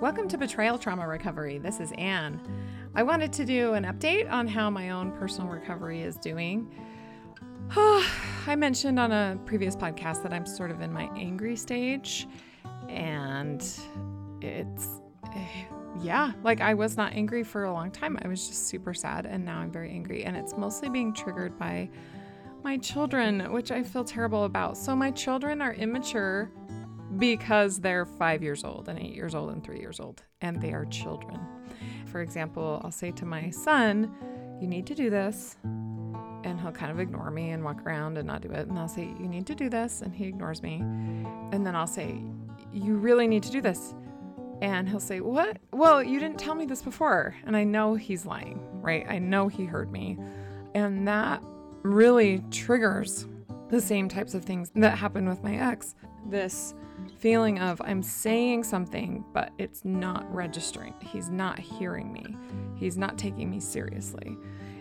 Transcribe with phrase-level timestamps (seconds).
[0.00, 1.58] Welcome to Betrayal Trauma Recovery.
[1.58, 2.40] This is Anne.
[2.94, 6.72] I wanted to do an update on how my own personal recovery is doing.
[7.76, 12.28] I mentioned on a previous podcast that I'm sort of in my angry stage,
[12.88, 13.60] and
[14.40, 14.88] it's,
[16.00, 18.16] yeah, like I was not angry for a long time.
[18.22, 21.58] I was just super sad, and now I'm very angry, and it's mostly being triggered
[21.58, 21.90] by
[22.62, 24.76] my children, which I feel terrible about.
[24.76, 26.52] So, my children are immature
[27.16, 30.72] because they're five years old and eight years old and three years old, and they
[30.72, 31.40] are children.
[32.06, 34.12] For example, I'll say to my son,
[34.60, 35.56] You need to do this.
[36.44, 38.68] And he'll kind of ignore me and walk around and not do it.
[38.68, 40.02] And I'll say, You need to do this.
[40.02, 40.76] And he ignores me.
[41.52, 42.22] And then I'll say,
[42.72, 43.94] You really need to do this.
[44.60, 45.58] And he'll say, What?
[45.72, 47.34] Well, you didn't tell me this before.
[47.44, 49.06] And I know he's lying, right?
[49.08, 50.18] I know he heard me.
[50.74, 51.42] And that
[51.82, 53.26] really triggers
[53.68, 55.94] the same types of things that happened with my ex.
[56.28, 56.74] This
[57.18, 60.94] feeling of I'm saying something, but it's not registering.
[61.00, 62.36] He's not hearing me,
[62.76, 64.36] he's not taking me seriously.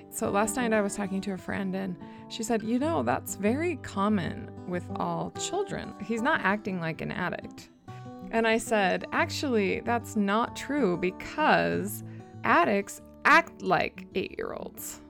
[0.09, 1.95] So last night I was talking to a friend and
[2.29, 5.93] she said, You know, that's very common with all children.
[6.03, 7.69] He's not acting like an addict.
[8.31, 12.03] And I said, Actually, that's not true because
[12.43, 15.01] addicts act like eight year olds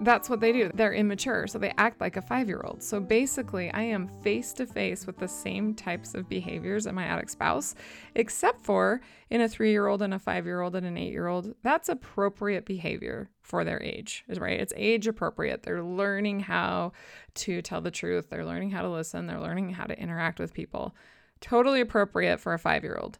[0.00, 0.70] that's what they do.
[0.74, 2.82] They're immature, so they act like a five year old.
[2.82, 7.04] So basically, I am face to face with the same types of behaviors in my
[7.04, 7.74] addict spouse,
[8.14, 11.10] except for in a three year old and a five year old and an eight
[11.10, 11.54] year old.
[11.62, 14.60] That's appropriate behavior for their age, right?
[14.60, 15.64] It's age appropriate.
[15.64, 16.92] They're learning how
[17.34, 20.54] to tell the truth, they're learning how to listen, they're learning how to interact with
[20.54, 20.94] people.
[21.40, 23.18] Totally appropriate for a five year old.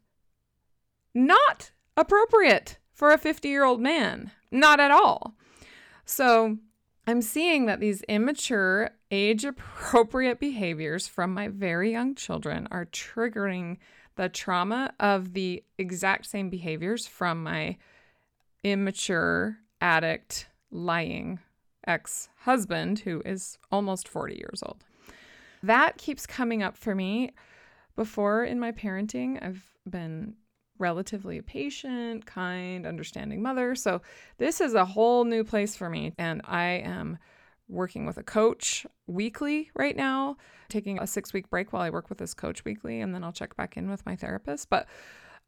[1.14, 4.30] Not appropriate for a 50 year old man.
[4.50, 5.34] Not at all.
[6.04, 6.56] So,
[7.08, 13.78] I'm seeing that these immature, age appropriate behaviors from my very young children are triggering
[14.16, 17.78] the trauma of the exact same behaviors from my
[18.62, 21.38] immature, addict, lying
[21.86, 24.84] ex husband who is almost 40 years old.
[25.62, 27.30] That keeps coming up for me.
[27.96, 30.34] Before in my parenting, I've been
[30.78, 33.74] relatively patient, kind, understanding mother.
[33.74, 34.02] So
[34.38, 36.14] this is a whole new place for me.
[36.18, 37.18] And I am
[37.68, 40.36] working with a coach weekly right now,
[40.68, 43.00] taking a six week break while I work with this coach weekly.
[43.00, 44.70] And then I'll check back in with my therapist.
[44.70, 44.86] But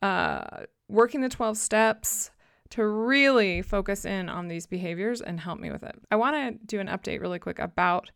[0.03, 2.31] uh, working the 12 steps
[2.71, 5.97] to really focus in on these behaviors and help me with it.
[6.11, 8.11] I want to do an update really quick about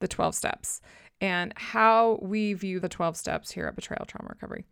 [0.00, 0.80] the 12 steps
[1.20, 4.64] and how we view the 12 steps here at Betrayal Trauma Recovery.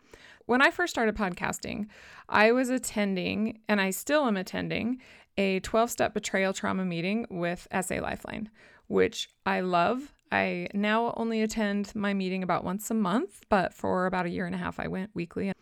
[0.51, 1.87] When I first started podcasting,
[2.29, 5.01] I was attending, and I still am attending,
[5.39, 8.51] a 12 step betrayal trauma meeting with SA Lifeline,
[8.89, 10.13] which I love.
[10.33, 14.45] I now only attend my meeting about once a month, but for about a year
[14.45, 15.53] and a half, I went weekly.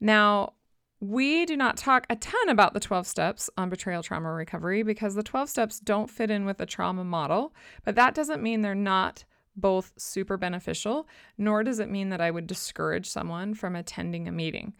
[0.00, 0.54] Now,
[0.98, 5.14] we do not talk a ton about the 12 steps on betrayal trauma recovery because
[5.14, 8.74] the 12 steps don't fit in with the trauma model, but that doesn't mean they're
[8.74, 9.22] not
[9.56, 14.32] both super beneficial, nor does it mean that I would discourage someone from attending a
[14.32, 14.74] meeting.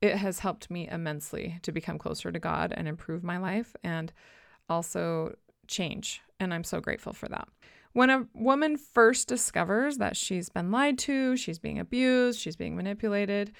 [0.00, 4.12] It has helped me immensely to become closer to God and improve my life and
[4.68, 5.34] also
[5.66, 6.22] change.
[6.38, 7.48] And I'm so grateful for that.
[7.92, 12.76] When a woman first discovers that she's been lied to, she's being abused, she's being
[12.76, 13.52] manipulated,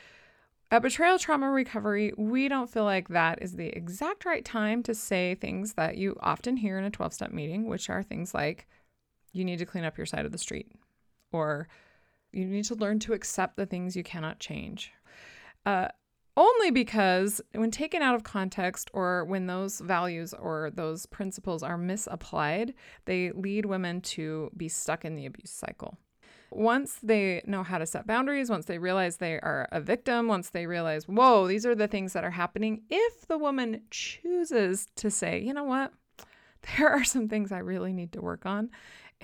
[0.71, 4.93] at Betrayal Trauma Recovery, we don't feel like that is the exact right time to
[4.93, 8.67] say things that you often hear in a 12 step meeting, which are things like,
[9.35, 10.73] you need to clean up your side of the street,
[11.33, 11.69] or
[12.33, 14.93] you need to learn to accept the things you cannot change.
[15.67, 15.89] Uh,
[16.37, 21.79] only because when taken out of context or when those values or those principles are
[21.79, 22.75] misapplied,
[23.05, 25.99] they lead women to be stuck in the abuse cycle.
[26.51, 30.51] Once they know how to set boundaries, once they realize they are a victim, once
[30.51, 35.11] they realize, whoa, these are the things that are happening, if the woman chooses to
[35.11, 35.93] say, you know what,
[36.77, 38.71] there are some things I really need to work on,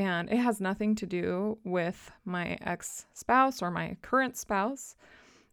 [0.00, 4.96] and it has nothing to do with my ex spouse or my current spouse.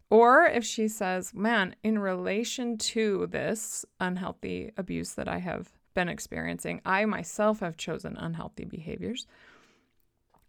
[0.09, 6.07] Or if she says, man, in relation to this unhealthy abuse that I have been
[6.07, 9.27] experiencing, I myself have chosen unhealthy behaviors.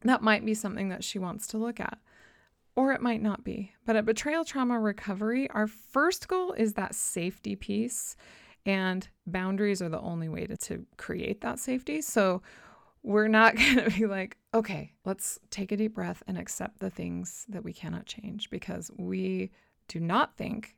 [0.03, 1.99] That might be something that she wants to look at.
[2.77, 3.73] Or it might not be.
[3.85, 8.15] But at Betrayal Trauma Recovery, our first goal is that safety piece,
[8.65, 12.01] and boundaries are the only way to, to create that safety.
[12.01, 12.43] So
[13.03, 16.91] we're not going to be like, okay, let's take a deep breath and accept the
[16.91, 19.51] things that we cannot change because we
[19.89, 20.77] do not think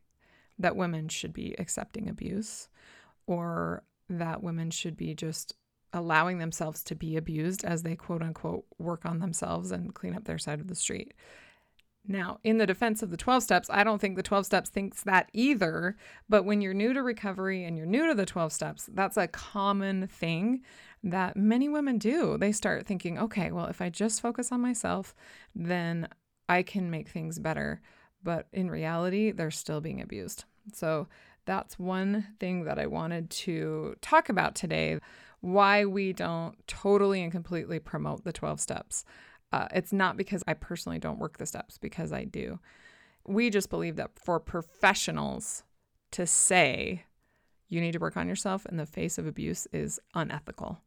[0.59, 2.69] that women should be accepting abuse
[3.27, 5.55] or that women should be just
[5.93, 10.25] allowing themselves to be abused as they quote unquote work on themselves and clean up
[10.25, 11.15] their side of the street.
[12.07, 15.03] Now, in the defense of the 12 steps, I don't think the 12 steps thinks
[15.03, 15.97] that either.
[16.29, 19.29] But when you're new to recovery and you're new to the 12 steps, that's a
[19.29, 20.63] common thing
[21.03, 22.37] that many women do.
[22.37, 25.15] They start thinking, okay, well, if I just focus on myself,
[25.55, 26.09] then
[26.49, 27.81] I can make things better.
[28.23, 30.45] But in reality, they're still being abused.
[30.73, 31.09] So
[31.47, 34.99] that's one thing that I wanted to talk about today
[35.41, 39.05] why we don't totally and completely promote the 12 steps.
[39.53, 42.61] Uh, it's not because I personally don't work the steps, because I do.
[43.27, 45.65] We just believe that for professionals
[46.13, 47.05] to say
[47.69, 50.81] you need to work on yourself in the face of abuse is unethical.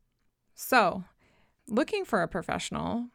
[0.55, 1.03] So,
[1.67, 3.07] looking for a professional,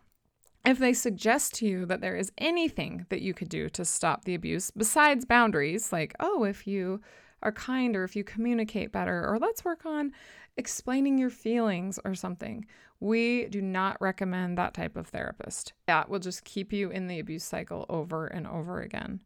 [0.64, 4.24] if they suggest to you that there is anything that you could do to stop
[4.24, 7.00] the abuse besides boundaries, like, oh, if you
[7.42, 10.12] are kind or if you communicate better, or let's work on
[10.56, 12.66] explaining your feelings or something.
[13.00, 15.72] We do not recommend that type of therapist.
[15.86, 19.20] That will just keep you in the abuse cycle over and over again.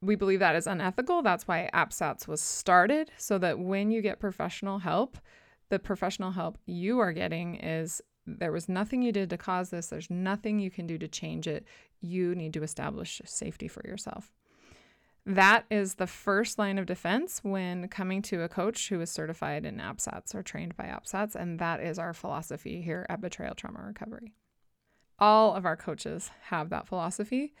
[0.00, 1.22] We believe that is unethical.
[1.22, 5.18] That's why APSATS was started, so that when you get professional help,
[5.70, 9.88] the professional help you are getting is there was nothing you did to cause this,
[9.88, 11.64] there's nothing you can do to change it.
[12.00, 14.32] You need to establish safety for yourself.
[15.26, 19.66] That is the first line of defense when coming to a coach who is certified
[19.66, 23.82] in APSATS or trained by APSATS, and that is our philosophy here at Betrayal Trauma
[23.82, 24.32] Recovery.
[25.18, 27.52] All of our coaches have that philosophy.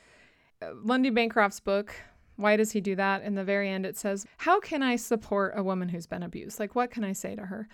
[0.62, 1.94] Uh, Lundy Bancroft's book,
[2.36, 3.22] Why Does He Do That?
[3.22, 6.58] In the very end, it says, How can I support a woman who's been abused?
[6.58, 7.68] Like, what can I say to her?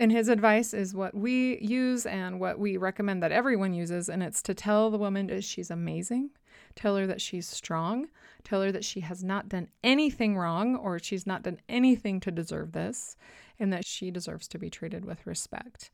[0.00, 4.22] And his advice is what we use and what we recommend that everyone uses, and
[4.22, 6.30] it's to tell the woman that she's amazing,
[6.74, 8.08] tell her that she's strong,
[8.42, 12.30] tell her that she has not done anything wrong or she's not done anything to
[12.30, 13.14] deserve this,
[13.58, 15.90] and that she deserves to be treated with respect.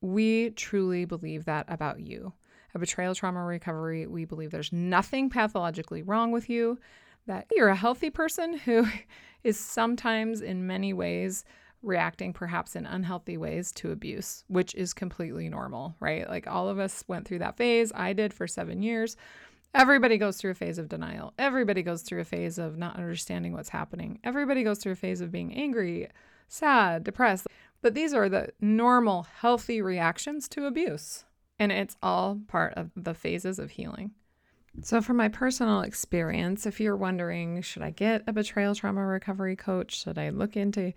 [0.00, 2.32] We truly believe that about you.
[2.74, 6.80] A betrayal trauma recovery, we believe there's nothing pathologically wrong with you,
[7.28, 8.88] that you're a healthy person who
[9.44, 11.44] is sometimes, in many ways,
[11.82, 16.28] reacting perhaps in unhealthy ways to abuse, which is completely normal, right?
[16.28, 17.92] Like all of us went through that phase.
[17.94, 19.16] I did for seven years.
[19.74, 21.34] Everybody goes through a phase of denial.
[21.38, 24.18] Everybody goes through a phase of not understanding what's happening.
[24.24, 26.08] Everybody goes through a phase of being angry,
[26.48, 27.46] sad, depressed.
[27.82, 31.24] But these are the normal, healthy reactions to abuse.
[31.58, 34.12] And it's all part of the phases of healing.
[34.80, 39.56] So, from my personal experience, if you're wondering, should I get a betrayal trauma recovery
[39.56, 40.02] coach?
[40.02, 40.92] Should I look into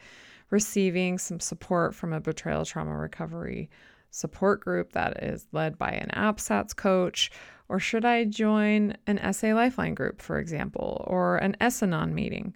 [0.51, 3.69] receiving some support from a betrayal trauma recovery
[4.11, 7.31] support group that is led by an APSATS coach?
[7.67, 12.53] Or should I join an SA Lifeline group, for example, or an S-Anon meeting?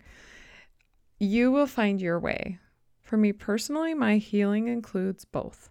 [1.19, 2.59] You will find your way.
[3.01, 5.69] For me personally, my healing includes both.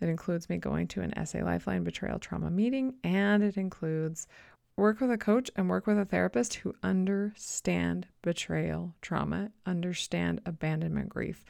[0.00, 4.26] It includes me going to an SA Lifeline betrayal trauma meeting, and it includes
[4.76, 11.08] work with a coach and work with a therapist who understand betrayal trauma, understand abandonment
[11.08, 11.44] grief,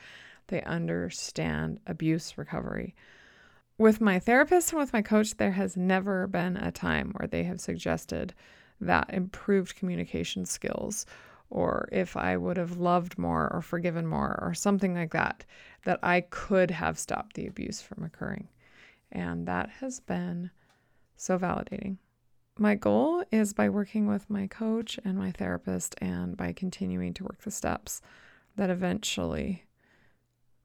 [0.49, 2.94] they understand abuse recovery.
[3.79, 7.44] With my therapist and with my coach, there has never been a time where they
[7.44, 8.35] have suggested
[8.81, 11.06] that improved communication skills
[11.50, 15.44] or if I would have loved more or forgiven more or something like that,
[15.85, 18.49] that I could have stopped the abuse from occurring.
[19.12, 20.50] And that has been
[21.17, 21.99] so validating
[22.59, 27.25] my goal is by working with my coach and my therapist and by continuing to
[27.25, 28.01] work the steps
[28.56, 29.65] that eventually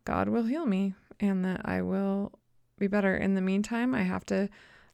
[0.05, 2.31] God will heal me and that I will
[2.77, 3.15] be better.
[3.15, 4.49] In the meantime, I have to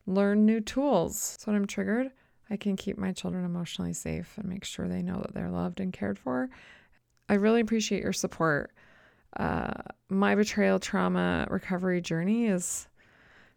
[0.07, 1.37] learn new tools.
[1.39, 2.11] So when I'm triggered,
[2.49, 5.79] I can keep my children emotionally safe and make sure they know that they're loved
[5.79, 6.49] and cared for.
[7.27, 8.71] I really appreciate your support.
[9.35, 9.73] Uh,
[10.09, 12.87] my betrayal trauma recovery journey is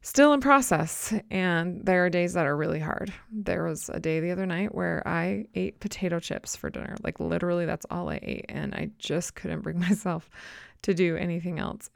[0.03, 1.13] still in process.
[1.31, 3.13] And there are days that are really hard.
[3.31, 6.97] There was a day the other night where I ate potato chips for dinner.
[7.03, 8.47] Like, literally, that's all I ate.
[8.49, 10.31] And I just couldn't bring myself
[10.83, 11.91] to do anything else.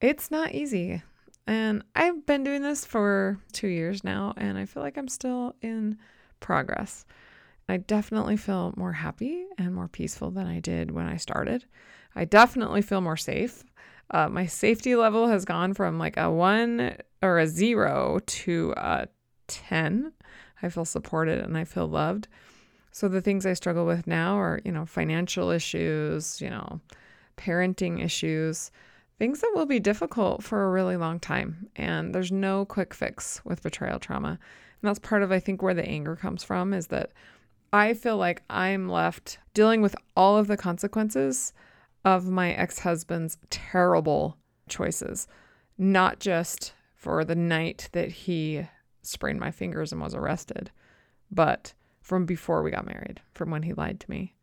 [0.00, 1.02] It's not easy.
[1.46, 5.56] And I've been doing this for two years now, and I feel like I'm still
[5.60, 5.98] in
[6.40, 7.04] progress.
[7.68, 11.64] I definitely feel more happy and more peaceful than I did when I started.
[12.14, 13.64] I definitely feel more safe.
[14.12, 19.08] Uh, my safety level has gone from like a one or a zero to a
[19.48, 20.12] 10.
[20.62, 22.28] I feel supported and I feel loved.
[22.90, 26.80] So the things I struggle with now are, you know, financial issues, you know,
[27.38, 28.70] parenting issues,
[29.18, 31.68] things that will be difficult for a really long time.
[31.74, 34.28] And there's no quick fix with betrayal trauma.
[34.28, 37.12] And that's part of, I think, where the anger comes from is that
[37.72, 41.54] I feel like I'm left dealing with all of the consequences
[42.04, 44.36] of my ex husband's terrible
[44.68, 45.26] choices,
[45.78, 48.66] not just for the night that he
[49.02, 50.70] sprained my fingers and was arrested,
[51.30, 54.34] but from before we got married, from when he lied to me,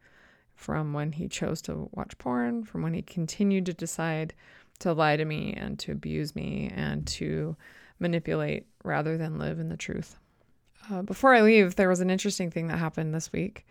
[0.55, 4.33] from when he chose to watch porn, from when he continued to decide
[4.79, 7.55] to lie to me and to abuse me and to
[7.99, 10.15] manipulate rather than live in the truth.
[10.89, 13.67] Uh, before I leave, there was an interesting thing that happened this week.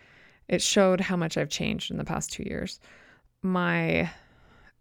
[0.49, 2.78] It showed how much I've changed in the past two years.
[3.42, 4.11] My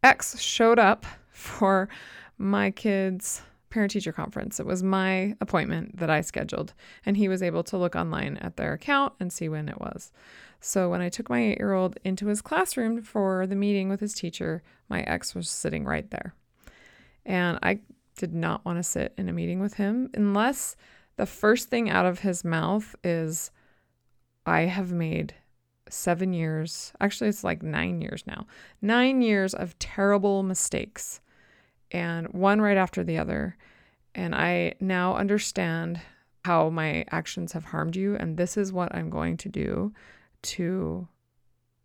[0.03, 1.89] ex showed up for
[2.37, 4.59] my kids' parent teacher conference.
[4.59, 6.73] It was my appointment that I scheduled,
[7.05, 10.11] and he was able to look online at their account and see when it was.
[10.59, 13.99] So when I took my eight year old into his classroom for the meeting with
[13.99, 16.33] his teacher, my ex was sitting right there.
[17.25, 17.79] And I
[18.17, 20.75] did not want to sit in a meeting with him unless
[21.17, 23.51] the first thing out of his mouth is,
[24.45, 25.35] I have made
[25.89, 28.47] seven years, actually, it's like nine years now,
[28.81, 31.21] nine years of terrible mistakes,
[31.91, 33.57] and one right after the other.
[34.15, 36.01] And I now understand
[36.43, 39.93] how my actions have harmed you, and this is what I'm going to do
[40.43, 41.07] to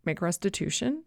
[0.04, 1.04] make restitution.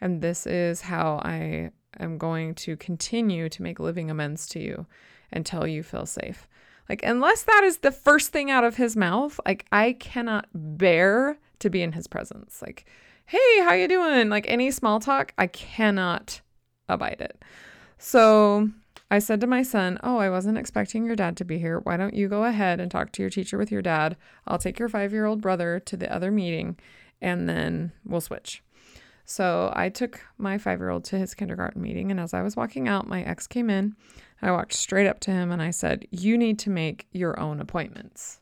[0.00, 4.86] And this is how I am going to continue to make living amends to you
[5.32, 6.48] until you feel safe.
[6.88, 11.38] Like, unless that is the first thing out of his mouth, like, I cannot bear
[11.60, 12.60] to be in his presence.
[12.60, 12.86] Like,
[13.26, 14.28] hey, how you doing?
[14.28, 16.40] Like, any small talk, I cannot
[16.88, 17.42] abide it.
[17.98, 18.70] So
[19.10, 21.80] I said to my son, Oh, I wasn't expecting your dad to be here.
[21.80, 24.16] Why don't you go ahead and talk to your teacher with your dad?
[24.46, 26.78] I'll take your five year old brother to the other meeting
[27.20, 28.62] and then we'll switch.
[29.24, 32.10] So I took my five year old to his kindergarten meeting.
[32.10, 33.94] And as I was walking out, my ex came in.
[34.42, 37.60] I walked straight up to him and I said, You need to make your own
[37.60, 38.40] appointments.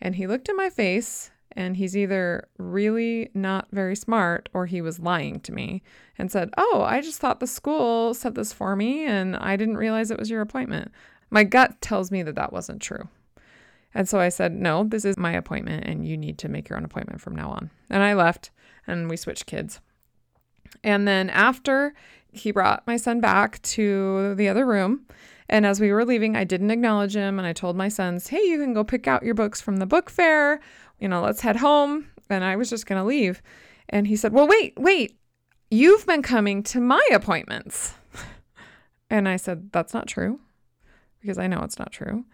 [0.00, 4.80] And he looked in my face and he's either really not very smart or he
[4.80, 5.82] was lying to me
[6.18, 9.76] and said, Oh, I just thought the school said this for me and I didn't
[9.76, 10.90] realize it was your appointment.
[11.30, 13.08] My gut tells me that that wasn't true.
[13.94, 16.78] And so I said, No, this is my appointment and you need to make your
[16.78, 17.70] own appointment from now on.
[17.90, 18.50] And I left
[18.86, 19.80] and we switched kids.
[20.82, 21.94] And then after
[22.32, 25.06] he brought my son back to the other room,
[25.52, 27.38] and as we were leaving, I didn't acknowledge him.
[27.38, 29.86] And I told my sons, hey, you can go pick out your books from the
[29.86, 30.60] book fair.
[31.02, 32.06] You know, let's head home.
[32.30, 33.42] And I was just going to leave.
[33.88, 35.18] And he said, well, wait, wait.
[35.68, 37.94] You've been coming to my appointments.
[39.10, 40.38] and I said, that's not true
[41.20, 42.24] because I know it's not true.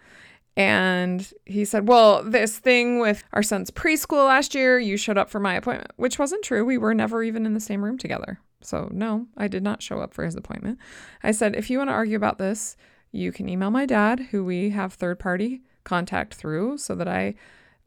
[0.54, 5.30] And he said, Well, this thing with our son's preschool last year, you showed up
[5.30, 6.64] for my appointment, which wasn't true.
[6.64, 8.40] We were never even in the same room together.
[8.60, 10.78] So, no, I did not show up for his appointment.
[11.22, 12.76] I said, If you want to argue about this,
[13.12, 17.36] you can email my dad, who we have third party contact through, so that I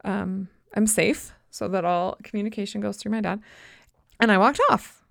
[0.02, 3.40] um, am safe, so that all communication goes through my dad.
[4.20, 5.04] And I walked off.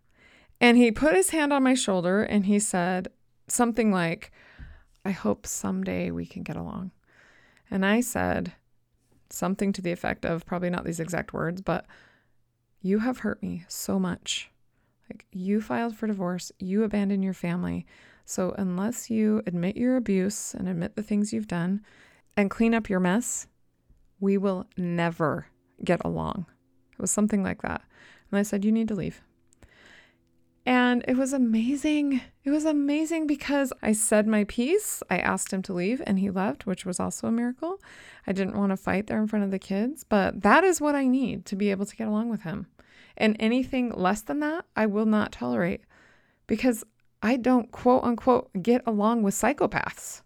[0.59, 3.07] And he put his hand on my shoulder and he said
[3.47, 4.31] something like,
[5.03, 6.91] I hope someday we can get along.
[7.69, 8.53] And I said
[9.29, 11.85] something to the effect of probably not these exact words, but
[12.81, 14.51] you have hurt me so much.
[15.09, 17.85] Like you filed for divorce, you abandoned your family.
[18.25, 21.81] So, unless you admit your abuse and admit the things you've done
[22.37, 23.47] and clean up your mess,
[24.21, 25.47] we will never
[25.83, 26.45] get along.
[26.93, 27.81] It was something like that.
[28.29, 29.21] And I said, You need to leave.
[30.65, 32.21] And it was amazing.
[32.43, 35.01] It was amazing because I said my piece.
[35.09, 37.81] I asked him to leave and he left, which was also a miracle.
[38.27, 40.93] I didn't want to fight there in front of the kids, but that is what
[40.93, 42.67] I need to be able to get along with him.
[43.17, 45.81] And anything less than that, I will not tolerate
[46.45, 46.83] because
[47.23, 50.21] I don't quote unquote get along with psychopaths.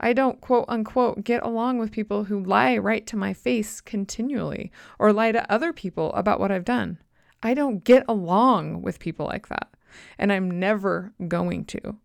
[0.00, 4.70] I don't quote unquote get along with people who lie right to my face continually
[4.98, 6.98] or lie to other people about what I've done.
[7.42, 9.68] I don't get along with people like that.
[10.18, 11.96] And I'm never going to.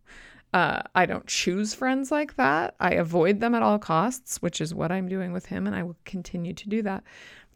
[0.54, 2.76] Uh, I don't choose friends like that.
[2.80, 5.82] I avoid them at all costs, which is what I'm doing with him, and I
[5.82, 7.04] will continue to do that.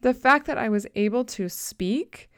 [0.01, 2.29] The fact that I was able to speak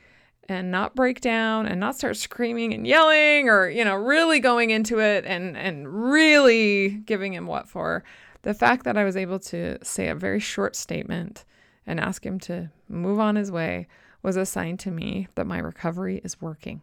[0.49, 4.71] and not break down and not start screaming and yelling or you know really going
[4.71, 8.03] into it and and really giving him what for
[8.41, 11.45] the fact that i was able to say a very short statement
[11.85, 13.87] and ask him to move on his way
[14.21, 16.81] was a sign to me that my recovery is working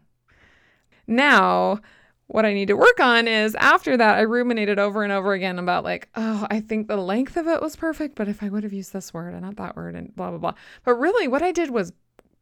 [1.06, 1.80] now
[2.28, 5.58] what I need to work on is after that, I ruminated over and over again
[5.58, 8.64] about like, oh, I think the length of it was perfect, but if I would
[8.64, 10.54] have used this word and not that word and blah, blah, blah.
[10.84, 11.92] But really, what I did was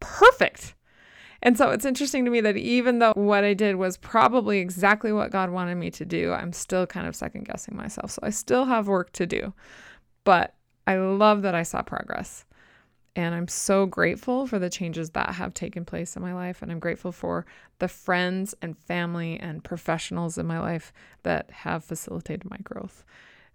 [0.01, 0.75] perfect.
[1.45, 5.13] And so it's interesting to me that even though what I did was probably exactly
[5.13, 8.13] what God wanted me to do, I'm still kind of second guessing myself.
[8.13, 9.53] So I still have work to do.
[10.25, 10.55] But
[10.87, 12.47] I love that I saw progress.
[13.15, 16.63] And I'm so grateful for the changes that have taken place in my life.
[16.63, 17.45] And I'm grateful for
[17.79, 23.05] the friends and family and professionals in my life that have facilitated my growth.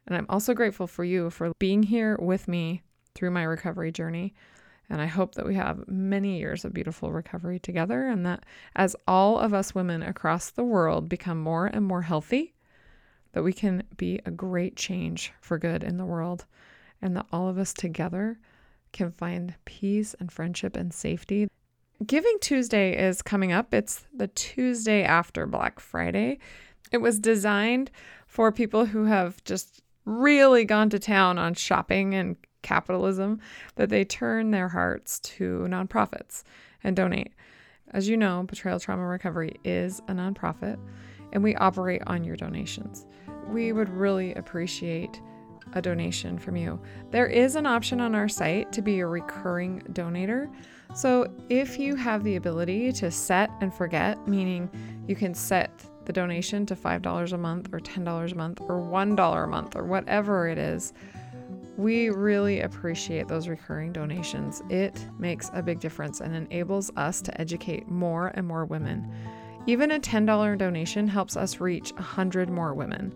[0.06, 2.84] And I'm also grateful for you for being here with me
[3.16, 4.36] through my recovery journey
[4.90, 8.44] And I hope that we have many years of beautiful recovery together, and that
[8.76, 12.56] as all of us women across the world become more and more healthy,
[13.34, 16.46] that we can be a great change for good in the world,
[17.02, 18.40] and that all of us together
[18.92, 21.48] can find peace and friendship and safety.
[22.04, 23.74] Giving Tuesday is coming up.
[23.74, 26.40] It's the Tuesday after Black Friday.
[26.92, 27.92] It was designed
[28.26, 33.40] for people who have just really gone to town on shopping and capitalism
[33.76, 36.44] that they turn their hearts to nonprofits
[36.84, 37.34] and donate.
[37.92, 40.78] As you know, Betrayal Trauma Recovery is a nonprofit
[41.32, 43.06] and we operate on your donations.
[43.48, 45.22] We would really appreciate
[45.74, 46.80] a donation from you.
[47.12, 50.52] There is an option on our site to be a recurring donator.
[50.96, 54.70] So if you have the ability to set and forget, meaning
[55.08, 59.44] you can set the donation to $5 a month or $10 a month or $1
[59.44, 60.94] a month or whatever it is,
[61.80, 64.62] we really appreciate those recurring donations.
[64.70, 69.10] It makes a big difference and enables us to educate more and more women.
[69.66, 73.16] Even a $10 donation helps us reach 100 more women.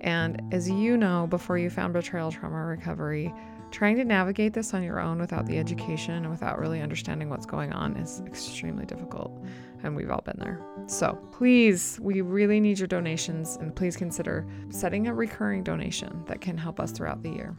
[0.00, 3.32] And as you know, before you found Betrayal Trauma Recovery,
[3.70, 7.46] trying to navigate this on your own without the education and without really understanding what's
[7.46, 9.40] going on is extremely difficult.
[9.84, 10.60] And we've all been there.
[10.88, 16.40] So please, we really need your donations and please consider setting a recurring donation that
[16.40, 17.56] can help us throughout the year.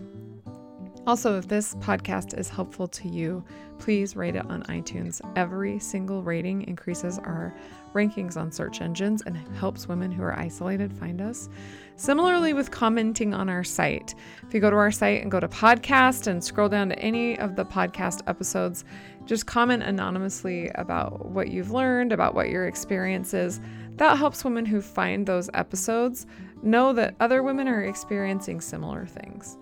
[1.07, 3.43] Also, if this podcast is helpful to you,
[3.79, 5.19] please rate it on iTunes.
[5.35, 7.55] Every single rating increases our
[7.95, 11.49] rankings on search engines and helps women who are isolated find us.
[11.95, 14.13] Similarly, with commenting on our site,
[14.47, 17.37] if you go to our site and go to podcast and scroll down to any
[17.39, 18.85] of the podcast episodes,
[19.25, 23.59] just comment anonymously about what you've learned, about what your experience is.
[23.95, 26.27] That helps women who find those episodes
[26.61, 29.57] know that other women are experiencing similar things.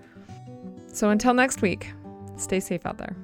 [0.99, 1.93] So until next week,
[2.35, 3.15] stay safe out there.